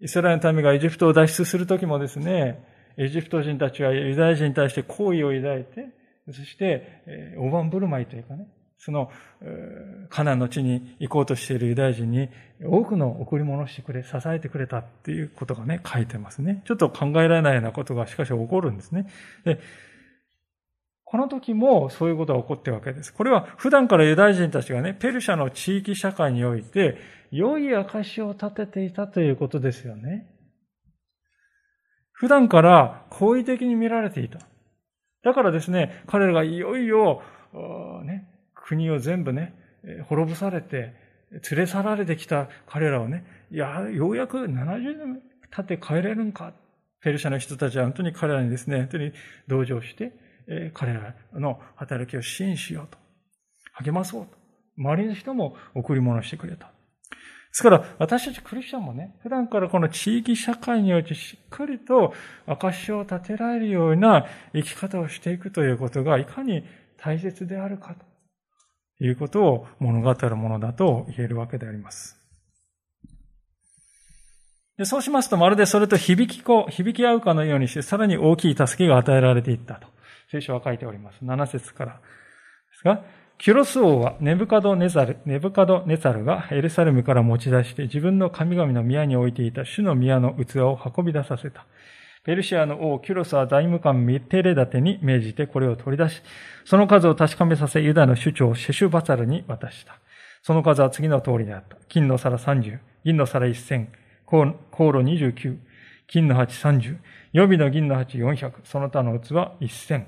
[0.00, 2.64] イスラエルの民がエジプトを脱出するときもですね、
[2.96, 5.88] エジプト人たちはユダヤ人に対して好意を抱いて、
[6.32, 8.46] そして、大盤振る舞いというかね、
[8.82, 9.10] その、
[10.08, 12.30] カナンの地に行こうとしているユダヤ人に
[12.64, 16.62] 多くの贈り物をしてくれ、支えてくれたっていうことがね、書いてますね。
[16.64, 19.06] ちょっと考えられないようなことがしかし起こるんですね。
[19.44, 19.60] で、
[21.04, 23.12] この時もそういうことが起こっているわけです。
[23.12, 26.96] これは普段からユダヤ人たちがね、ペルシャの地域社会において、
[27.30, 30.26] 良い証を立てていたということですよね。
[32.12, 34.38] 普段から好意的に見られていた。
[35.22, 37.22] だからですね、彼らがいよいよ、
[38.70, 39.52] 国を全部ね、
[40.08, 40.94] 滅ぼされて、
[41.50, 46.52] 連れ去られてきた彼らをね、いや、ようやく70年経って帰れるんか。
[47.00, 49.12] ペルシャの人たちは本当に彼らにですね、本当に
[49.48, 50.12] 同情して、
[50.74, 52.98] 彼らの働きを支援しようと。
[53.72, 54.36] 励まそうと。
[54.78, 56.66] 周りの人も贈り物してくれた。
[56.66, 56.72] で
[57.52, 62.14] すから、私たちクリスチャンもね、普段からこの地域社会においてしっかりと
[62.46, 66.64] 証を立てられるような生き方をしていくということがいかに
[66.98, 68.09] 大切であるかと
[69.00, 72.16] いうことを物語るものだと言えるわけであります。
[74.76, 79.86] でそうしますと、まるでそれと響きこ、響き合うかのようにして、さらに大きい助けが与えられていったと。
[80.30, 81.18] 聖書は書いております。
[81.22, 82.00] 7節からで
[82.78, 83.04] すが、
[83.36, 91.66] キュロス王はネブカドネザル、ネブカドネザルがエルサレムから持ち出して自分の神々の宮に置いていた主の宮の器を運び出させた。
[92.22, 96.22] ペルシアの王キュロスは財務官ミテレダテに命じてこれを取り出し、
[96.66, 99.98] その数を確かめさせユダの首長シェシュバツァルに渡した。
[100.42, 101.76] その数は次の通りであった。
[101.88, 103.86] 金の皿30、銀の皿1000、
[104.26, 105.56] 航路29、
[106.06, 106.98] 金の鉢30、
[107.32, 110.04] 予備の銀の鉢400、その他の器1000。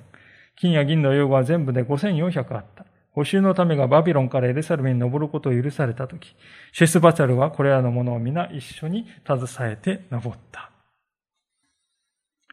[0.56, 2.84] 金や銀の用語は全部で5400あった。
[3.12, 6.34] 補修のためがバビロンからエルサレムに登ることを許されたとき、
[6.72, 10.71] シェスバチャルはこれらのものを皆一緒に携えて登った。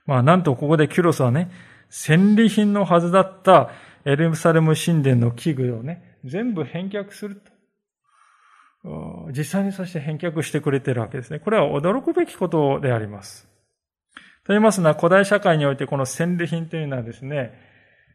[0.10, 1.52] まあなんとここでキュロスはね、
[1.88, 3.70] 戦利品のはずだった
[4.06, 7.36] エルサレム神殿の器具をね、全部返却する
[8.84, 9.30] と。
[9.38, 11.38] 実際にそして返却してくれてるわけですね。
[11.38, 13.48] これは驚くべきことであります。
[14.46, 17.54] と言いますのは、古代社会においてこの戦利品というのはですね、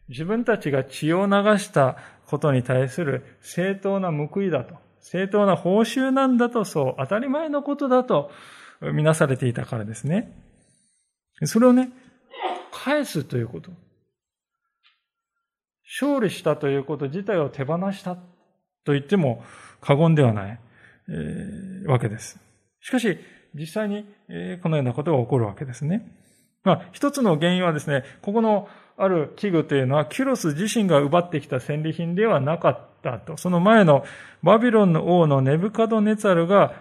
[0.08, 8.32] 自分たちが血を流したことに対する正当な報いだと、正当な報酬なんだと、そう、当たり前のことだと
[8.80, 10.43] みなされていたからですね。
[11.42, 11.90] それをね、
[12.70, 13.70] 返すということ。
[16.00, 18.16] 勝利したということ自体を手放した
[18.84, 19.44] と言っても
[19.80, 20.58] 過言ではない、
[21.08, 22.38] えー、わけです。
[22.80, 23.18] しかし、
[23.54, 26.10] 実際に、えー、このようなことが起こるわけですね。
[26.64, 33.36] まあ、一つの原因はですね、ここのある器具というのは、キュロス自身が奪ってきた戦利品ではなかったと。
[33.36, 34.04] その前の
[34.42, 36.74] バビロンの王のネブカドネツァルが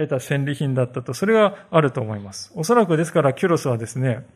[0.00, 1.12] 得た戦利品だったと。
[1.12, 2.52] それがあると思います。
[2.54, 4.26] おそらくですからキュロスはですね、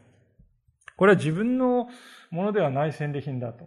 [0.96, 1.88] これは自分の
[2.31, 3.64] ものではない戦利品だと。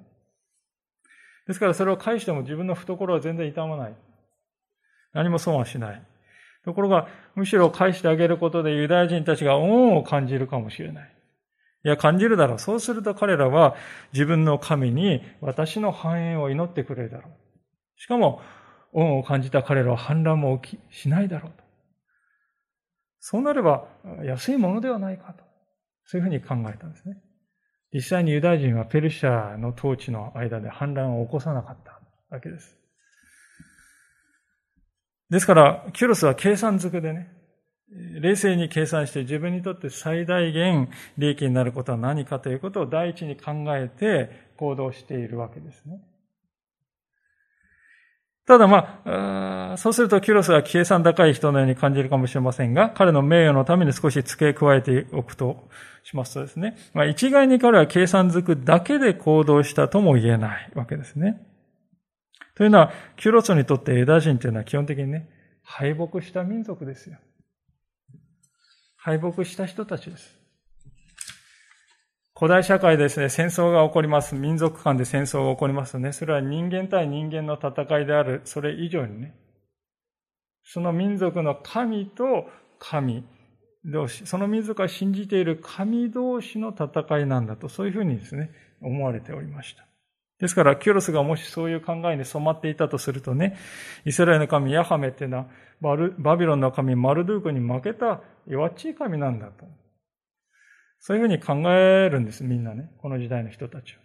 [1.47, 3.95] ですからそれを返しても自分の懐は全然痛まない。
[5.13, 6.03] 何も損はしない。
[6.63, 11.12] ところが、むしろ返してあげることでユダヤ人たちが恩を感じるかもしれない。
[11.86, 12.60] いや、感じるだろう。
[12.60, 13.75] そうすると彼らは
[14.12, 18.01] 自分の神に私の繁栄を祈ってくれるだろう。
[18.01, 18.41] しかも、
[18.93, 21.66] 恩を感じた彼らは反乱も起きしないだろうと。
[23.29, 23.83] そうなれば
[24.23, 25.43] 安いものではないかと。
[26.05, 27.17] そういうふうに考えたんですね。
[27.93, 31.99] 実際にユダヤ人はペルシャの統治の間で反乱を起こさなかった
[32.33, 32.77] わけです。
[35.29, 37.29] ですから、キュロスは計算づくでね、
[38.21, 45.99] 冷静に計算して自分にとって最大限利益になることは何かということを第一に考えて行動しているわけですね。
[48.47, 49.01] ただま
[49.73, 55.67] あ、そうするとキュロスは計算高い人のように感じるかもしれませんが、彼の名誉のために少し付け加えておくと
[56.03, 61.45] しますとですね、まあ、一概に彼は計算づくだけで行動したとも言えないわけですね。
[62.55, 65.27] というのは、キュロスにとってユダヤ人というのは基本的にね、
[65.62, 67.17] 敗北した民族ですよ。
[68.95, 70.39] 敗北した人たちです。
[72.39, 74.36] 古代社会ですね、戦争が起こります。
[74.36, 76.12] 民族間で戦争が起こりますね。
[76.12, 78.41] それは人間対人間の戦いである。
[78.43, 79.34] それ以上にね、
[80.64, 82.47] その民族の神と
[82.78, 83.26] 神
[83.84, 88.51] 同士、その民族が信じている神同士の戦いなんだと、そういうふうにですね、
[88.84, 89.88] 思われておりました。
[90.39, 93.57] ですから、キュロスがもしそういう考えに染まっていたとするとね、
[94.05, 95.47] イスラエルの神ヤハメっていうのは、
[96.20, 99.66] バビロンの神マルドゥークに負けた弱っちい神なんだと。
[101.00, 102.91] そういうふうに考えるんです、みんなね。
[103.02, 104.00] この時代の人たちは。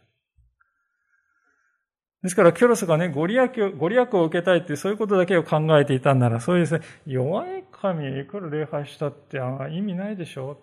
[2.22, 10.57] ですから、キュロスがね、ご利益を、ご利益を受けたいってそういうことだけを考えていたんなら、そういうですね、弱い神いくら礼拝したってあ意味ないでしょ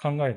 [0.00, 0.36] 考える。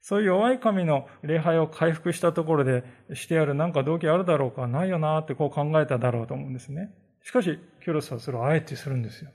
[0.00, 6.90] そういう弱い神の礼拝を回復したところでしてやるなんか動機あるだろうかないよなってこう考えただろうと思うんですね。
[7.22, 9.30] しかし、キュロスはそれをあえてするんですよ。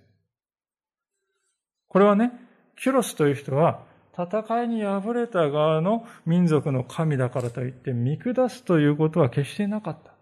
[1.88, 2.32] これはね、
[2.78, 3.86] キュロスという人は
[4.18, 10.14] 戦いに敗れた側の民族の神だからといって見下すということは決してなかった。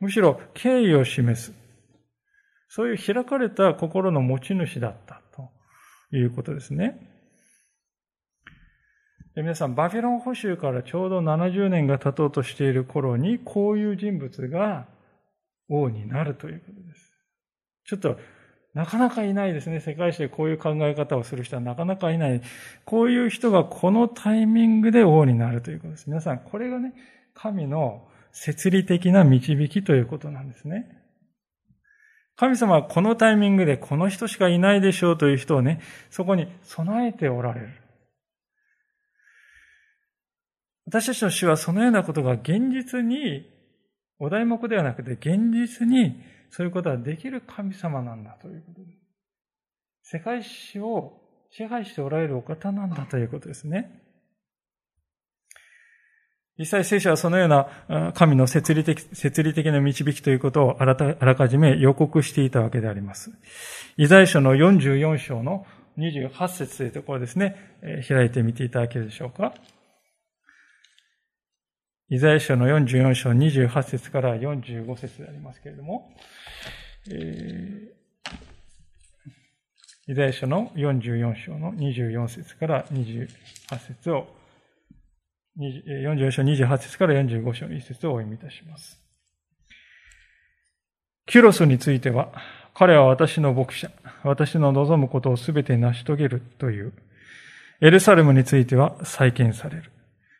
[0.00, 1.52] むしろ敬意を示す。
[2.68, 5.50] そういう開かれた心の持ち主だったと
[6.16, 7.10] いうことですね。
[9.34, 14.86] で皆さん、バビロン保守からちょうど70年が経とうとしている頃に、こういう人物が
[15.68, 17.12] 王になるということです。
[17.84, 18.18] ちょっと
[18.74, 19.80] なかなかいないですね。
[19.80, 22.42] 世界史でこういう考え方をする人はなかなかいない。
[22.84, 26.06] こういう人がこのタイミングで王になるということです。
[26.08, 26.92] 皆さん、これがね、
[27.34, 31.00] 神の摂理的な導きということなんですね。
[32.36, 37.68] 神様はこのタイミングでこの人しかいないでしょうという人をね、そこに備えておられる。
[40.86, 43.53] 私たちの主はそのようなことが現実に、
[44.18, 50.16] お題目ではなくて現実にそういうことはできる神様なんだということです。
[50.16, 54.02] 世界史を支配しておられるお方なんだということですね。
[56.56, 63.32] 実際聖書はそのような神の設理的、設理的な導きということをあらかじめ予告していたわけであります。
[63.96, 65.66] イザヤ書の44章の
[65.98, 67.56] 28節というところですね、
[68.08, 69.54] 開いてみていただけるでしょうか。
[72.10, 76.10] イザヤ書の44章28節から45節でありますけれども、
[77.10, 83.28] えー、イザヤ書の44章の24節から28
[83.86, 84.26] 節を、
[85.56, 89.00] 44章28節から45章の1節をお読みいたします。
[91.26, 92.32] キュロスについては、
[92.74, 93.90] 彼は私の牧者、
[94.24, 96.92] 私の望むことをすべて成し遂げるという。
[97.80, 99.93] エルサレムについては再建される。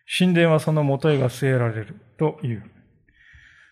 [0.07, 2.63] 神殿はその元へが据えられるという。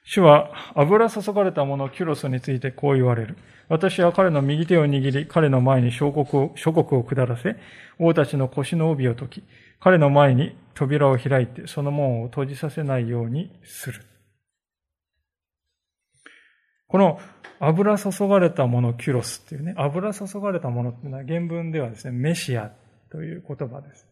[0.05, 3.37] 主は油注がれた者キュロスについてこう言われる。
[3.69, 7.57] 私は彼の右手を握り、彼の前に小国を諸国を下らせ、
[7.99, 9.45] 王たちの腰の帯を解き、
[9.81, 14.03] 彼の前に扉を開いて、その門を閉じさせないようにする。
[16.89, 17.19] この
[17.61, 22.73] 油注がれたもの、キュロスっていうね、油注がれたものっていうのは原文ではですね、メシア
[23.11, 24.07] という言葉です。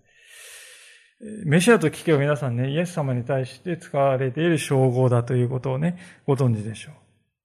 [1.20, 6.94] メシアと聞けば皆さんね、イエス様に対して使われている称号だということをね、ご存知でしょう。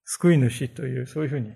[0.06, 1.52] 救い主という、そういうふうに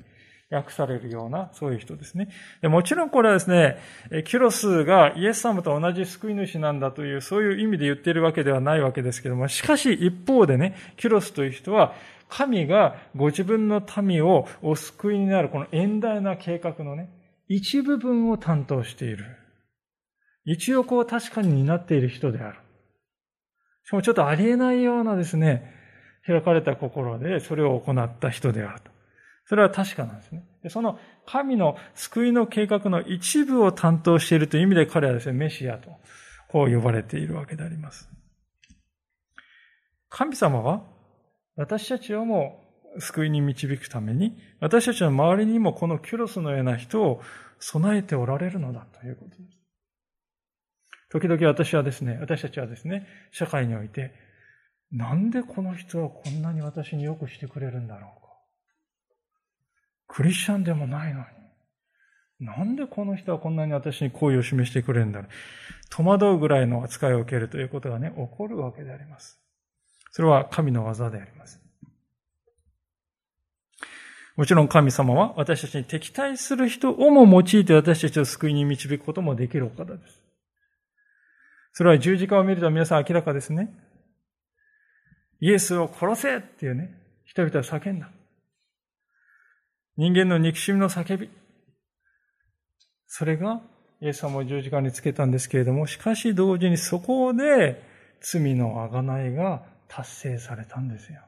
[0.51, 2.27] 訳されるような、そういう人ですね。
[2.61, 3.77] でもちろんこれはですね、
[4.25, 11.93] キュロスがイエス様と同じ救い主なんだという、そういう意味で言っているわけではないわけですけども、しかし一方でね、キュロスという人は、
[12.27, 17.09] 神がご自分の民をお救いになるこの遠大な計画のね、
[17.47, 19.38] 一部分を担当している。
[20.45, 22.59] 一応こう確かに担っている人である。
[23.83, 25.73] しかもちょっとありえないようなですね、
[26.25, 28.91] 開かれた心でそれを行った人であると。
[29.45, 30.43] それは確かなんですね。
[30.69, 35.89] その神の救いの計画の一部を担当しているという意味で彼はですね、メシアと
[36.49, 38.09] こう呼ばれているわけであります。
[40.09, 40.83] 神様は
[41.55, 42.63] 私たちをも
[42.99, 47.21] 救いに導くために、私たちの周りにもこのキュロスのような人を
[47.59, 49.58] 備えておられるのだということです。
[51.09, 54.13] 時々私はですね、私たちはですね、社会において、
[54.91, 58.29] なんでこの人はこんなに私によくしてくれるんだろうか。
[60.07, 61.25] クリスチャンでもないのに。
[62.39, 65.29] なんでこの人はこんなに私に好意を示してくれるんだろう。
[65.89, 69.39] 戸惑うぐらいの扱いを受けるということがね、起こるわけであります。
[70.11, 71.59] それは神の技であります。
[74.35, 80.28] もちろん神様は私たちに敵対する人をも用いて私たちを救いに導くこともできるお方です。
[81.79, 83.73] それは十字架を見ると皆さん明らかですね。
[85.39, 88.09] イエスを殺せっていうね、人々は叫んだ。
[89.95, 91.29] 人間の憎しみの叫び。
[93.07, 93.61] それが
[94.01, 97.81] イエス様を十字架につけたんですけれども、しかし同時にそこで
[98.19, 101.21] 罪の贖いが達成されたんですよ。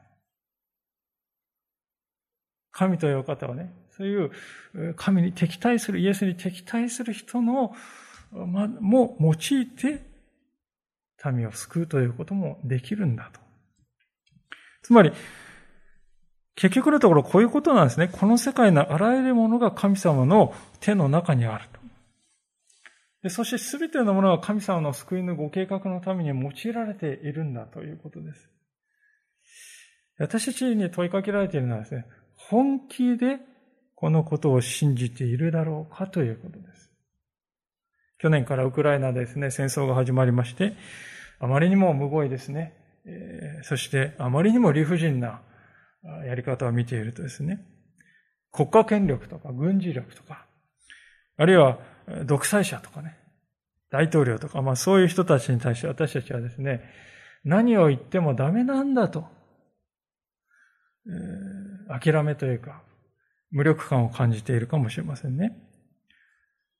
[2.72, 7.74] 神という方はね、そういう神に敵対する、イエスに敵対する人の、
[8.32, 10.11] ま、も用いて
[11.30, 13.40] 民を救うということもできるんだと。
[14.82, 15.12] つまり、
[16.54, 18.08] 結局のところこういうことなんですね。
[18.08, 21.80] この世界のあらゆるものが神様の手の中にあると。
[23.22, 28.50] でそして全てのものが神様の救いのご計画のために用いられているんだということです。
[30.18, 32.04] 私たちに問いかけられているのはですね、
[32.34, 33.38] 本気で
[33.94, 36.90] このことを信じているだろうかということです。
[38.18, 40.74] 去年からウクライナでですね、戦争が始まりまして、
[41.42, 42.72] あまりにも無語彙ですね、
[43.64, 45.42] そしてあまりにも理不尽な
[46.24, 47.66] やり方を見ているとですね、
[48.52, 50.46] 国家権力とか軍事力とか、
[51.36, 51.80] あるいは
[52.26, 53.18] 独裁者とかね、
[53.90, 56.84] 大統領とか、まあそういう人たちに対して私たちはですね、
[57.44, 59.24] 何を言ってもダメなんだと、
[61.08, 62.82] えー、諦めというか、
[63.50, 65.58] 無力感を感じているかもしれませんね。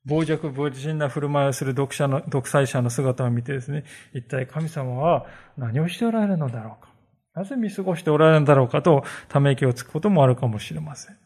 [0.08, 5.26] 傍若無人な振る舞いをする独者の独裁者の姿を見てですね、一体神様は
[5.56, 6.92] 何をしておられるのだろうか。
[7.34, 11.16] なぜ見過ごしておられるんだろうかと、ため息をつくこともあるかもしれません。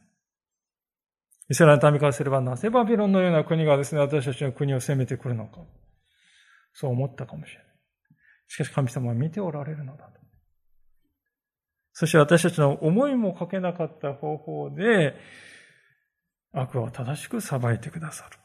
[1.48, 5.60] イスラエルの民からすれば、なぜバビロンのような国がですね、私たちの国を攻めてくるのか。
[6.74, 7.66] そう思ったかもしれない。
[8.48, 10.20] しかし神様は見ておられるのだと。
[11.92, 15.14] そして私たちの思いもかけなかった方法で、
[16.52, 18.38] 悪を正しく裁いてくださる。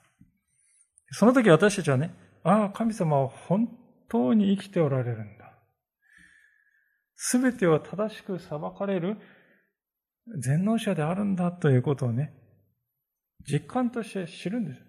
[1.11, 3.69] その時私たちはね、ああ、神様は本
[4.09, 5.53] 当に生きておられるんだ。
[7.15, 9.17] すべてを正しく裁かれる
[10.39, 12.33] 全能者であるんだということをね、
[13.49, 14.81] 実感として知るんです。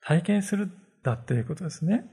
[0.00, 2.04] 体験するんだということですね。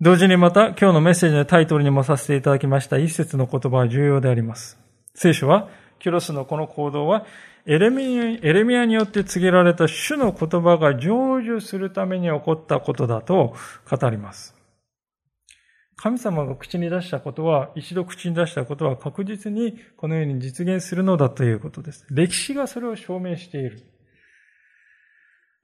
[0.00, 4.78] 同時にまた今日のメッセージのタイトルにもさせていただきました一節の言葉は重要であります。
[5.14, 5.68] 聖書は、
[5.98, 7.26] キュロスのこの行動は
[7.66, 13.54] エレミエレミアによって告げられた主の言葉が成就するために起こったことだと
[13.90, 14.58] 語ります。
[16.00, 22.06] 神様が口に出したことは、一度口に出したことは確実にこのように実現するのだということです。
[22.08, 23.82] 歴史がそれを証明している。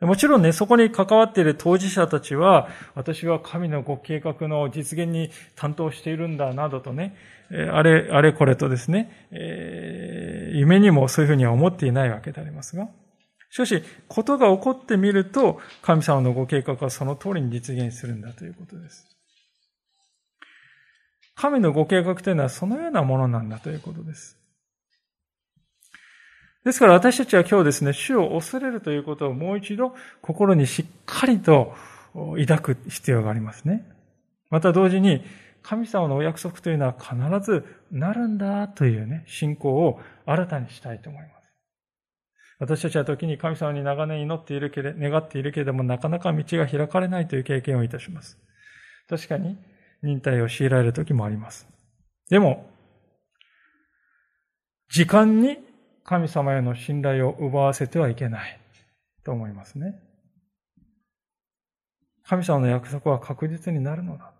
[0.01, 7.15] もちろんね、そこに関わっている当事者たちは、私は神のご計画の実現に担当しているんだ、などとね、
[7.51, 12.89] あれ、あれこれとですね、えー、夢にもそういうふうには思っていないわけでありますが、
[13.51, 19.07] しかし、ことが起こってみると、神様のご計画はその通りに実現するんだということです。
[21.37, 24.39] 神のご計画というのはそのようなものなんだということです。
[26.65, 31.75] ですから私たちは今日ですね、主を恐れるということをもう一度心にしっかりと
[32.15, 33.87] 抱く必要がありますね。
[34.51, 35.23] また同時に、
[35.65, 41.51] 神様のお約束というのは必ずなるんだというね、信仰を新たにしたいと思います。
[42.59, 48.39] 私たちは時に神様に長年祈っているけれ、願っているけれども、なかなか道が開かれないという経験をいたします。
[49.09, 49.57] 確かに、
[50.03, 51.67] 忍耐を強いられる時もあります。
[52.29, 52.71] でも、
[54.91, 55.57] 時間に
[56.05, 58.61] 神様への信頼を奪わせてはいけない
[59.25, 59.99] と思いますね。
[62.23, 64.34] 神様の約束は確実になるのだ。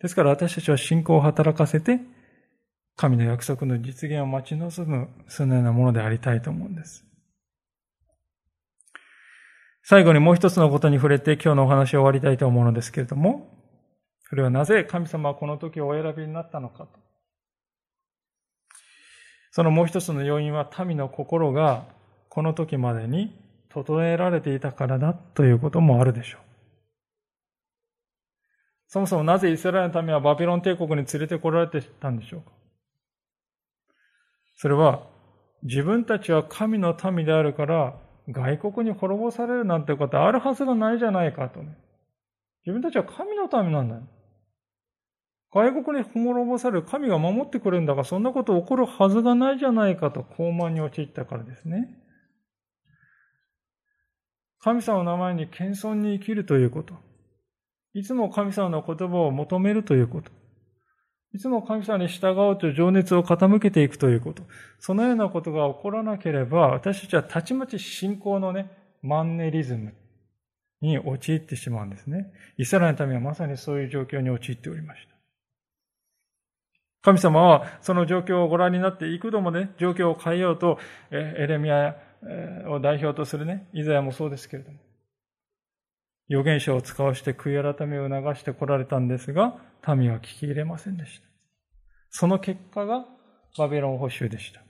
[0.00, 2.00] ですから私たちは信仰を働かせて、
[2.96, 7.04] 神の約束の実現を待ち望む、そのようなものでありたいと思うんです。
[9.82, 13.48] 最後にもう一つのことに触れて今日のお話を終わりたいと思うのですけれども、
[14.28, 16.90] それはなぜ神様はこの時をお選びになったのかと。
[19.50, 21.86] そのもう一つの要因は民の心が
[22.28, 23.34] この時までに
[23.70, 26.47] 整えられていたからだということもあるでしょう。
[28.88, 32.50] そもそもなぜイスラエルの民はバビロン帝国に連れてこられてたんでしょうか？
[34.56, 35.06] それは
[35.62, 37.96] 自分たちは神の民であるから
[38.28, 41.76] 外国に滅ぼされるなんてことあるはずがないじゃないかとね。
[42.66, 44.02] 自分たちは神の民なんだよ。
[45.50, 51.88] 外国に滅ぼされる神が守ってくれるんだが、そんなこと起こるはずがないじゃないかと傲慢に陥ったからですね。
[54.60, 56.94] 神様の名前に謙遜に生きるということ。
[57.94, 60.30] いつも神様の言葉を求めるということ。
[61.34, 64.42] いつも神様に従おうと情熱を傾けていくということ。
[64.78, 68.70] そのようなことが起こらなければ、私たちはたちまち信仰のね、
[69.02, 69.94] マンネリズム
[70.80, 72.32] に陥ってしまうんですね。
[72.56, 75.14] イスラエルの民はまさにそういう状況に陥っておりました。
[77.02, 80.78] 神様はその状況をご覧になって幾度もね、状況を変えようと、
[81.10, 81.94] エレミア
[82.68, 84.78] を代表とするね、イザヤもそうですけれども、
[86.30, 89.56] 預言者を使わして悔い改めを促して来られたんですが、
[89.86, 91.26] 民は聞き入れませんでした。
[92.10, 93.06] その結果が
[93.56, 94.60] バビロン保守でした。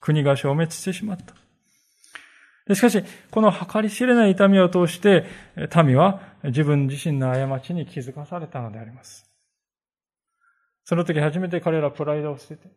[0.00, 1.34] 国が消滅してしまった。
[2.74, 5.24] しかし、この計り知れない痛みを通して、
[5.84, 9.28] 民は自分自身の過ちに気づかされたのであります。
[10.84, 12.68] その時初めて彼らプライドを捨てて、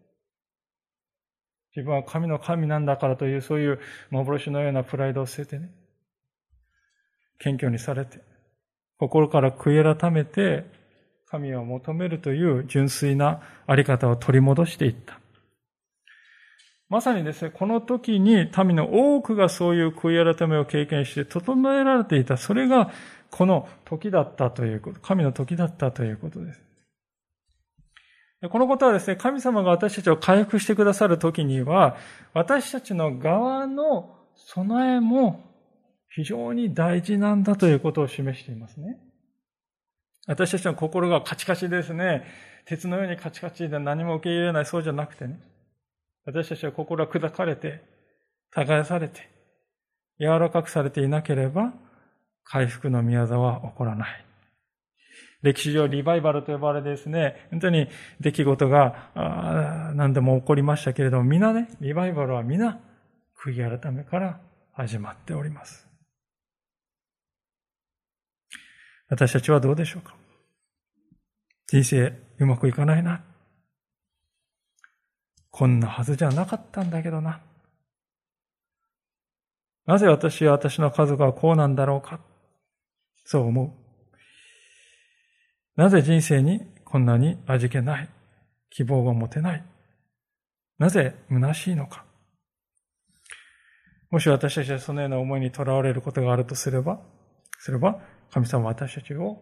[1.76, 3.80] 自分は神の神なんだからというそういう
[4.10, 5.70] 幻のようなプライドを捨ててね、
[7.42, 8.20] 謙虚にされて、
[9.00, 10.66] 心から悔い改めて
[11.26, 15.20] 神を求めるという純粋なあり方を取り戻していった。
[16.88, 22.38] まさにですね、この時に民の多くがそういう悔い改めを経験して整えられていた。
[22.38, 22.92] それが
[23.32, 26.62] この時だったということ、神の時だったということです。
[28.50, 31.96] このことはですね、神様が私たちを回復してくださる時には、
[32.34, 35.51] 私たちの側の備えも
[36.14, 38.98] 非常に大事なんだということを示していますね。
[40.28, 42.26] 私たちの心がカチカチですね。
[42.66, 45.40] 鉄のようにカチカチで何も受け入れないそうじゃなくてね。
[46.26, 47.82] 私たちは心が砕かれて、
[48.52, 49.30] 耕されて、
[50.20, 51.74] 柔らかくされていなければ、
[52.44, 54.26] 回復の宮沢は起こらない。
[55.42, 57.88] 歴史上リバイバルと呼ばれですね、本当に
[58.20, 62.80] 出来事が何でも起こりましたけれども、皆ね、リバイバルは皆、
[63.44, 64.40] 悔い改めから
[64.74, 65.91] 始まっております。
[69.12, 70.16] 私たちはどうでしょうか？
[71.68, 73.22] 人生うまくいかないな。
[75.50, 77.42] こんなはずじゃなかったんだけどな。
[79.86, 82.22] なぜ私は私の家族はこうなんだろうか？
[83.26, 83.76] そう思
[85.78, 85.80] う。
[85.80, 88.10] なぜ人生にこんなに味気ない、
[88.70, 89.64] 希望が持てない？
[90.78, 92.06] なぜ虚しいのか？
[94.10, 97.02] もし私たちはそのような思いにとらわれることがあるとすれば、
[97.60, 98.00] すれば、
[98.32, 99.42] 神様は私たちを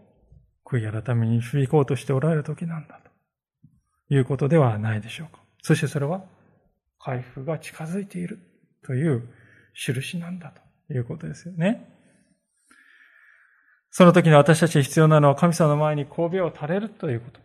[0.65, 2.99] 悔い改めに導こうとしておられる時なんだ
[4.07, 5.41] ということではないでしょうか。
[5.61, 6.23] そしてそれは
[6.99, 8.39] 回復が近づいている
[8.85, 9.29] という
[9.73, 10.53] 印なんだ
[10.87, 11.87] ということですよね。
[13.91, 17.39] その時に私たちに必要なのは神様の前に神戸を垂れるということ。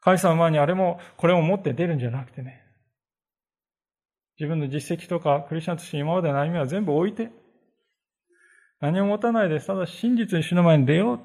[0.00, 2.60] 神様の前にあれもこれも持って出るんじゃなくてね。
[4.38, 7.30] 自分の実績とかクリスチャンとして今までの歩みは全部置いて、
[8.84, 11.24] 何も持たないです、ただ真実に主の前に出ようと。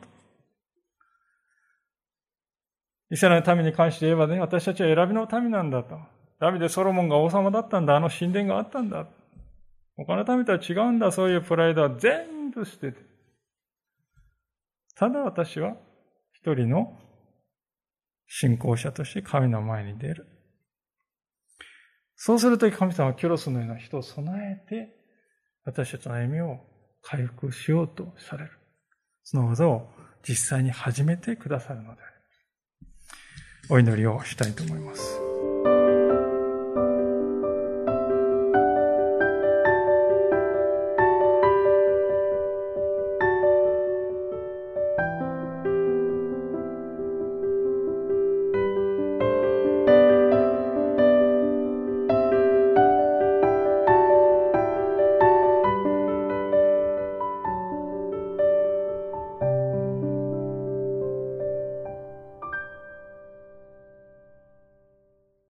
[3.11, 5.99] イスラエルの民に関して言えばね、私たちは選びの民なんだと。
[6.39, 7.97] ダビデ・ソロモンが王様だったんだ。
[7.97, 9.07] あの神殿があったんだ。
[9.97, 11.11] 他の民とは違うんだ。
[11.11, 13.01] そういうプライドは全部捨てて。
[14.95, 15.75] ただ私は
[16.31, 16.97] 一人の
[18.25, 20.27] 信仰者として神の前に出る。
[22.15, 24.95] そうするとき神様はキュロスのような人を備えて、
[25.65, 26.68] 私たちの歩みを
[27.01, 28.51] 回復しようとされる。
[29.23, 29.89] その技を
[30.27, 32.13] 実際に始めてくださるのである。
[33.69, 35.19] お祈りをしたいと思います。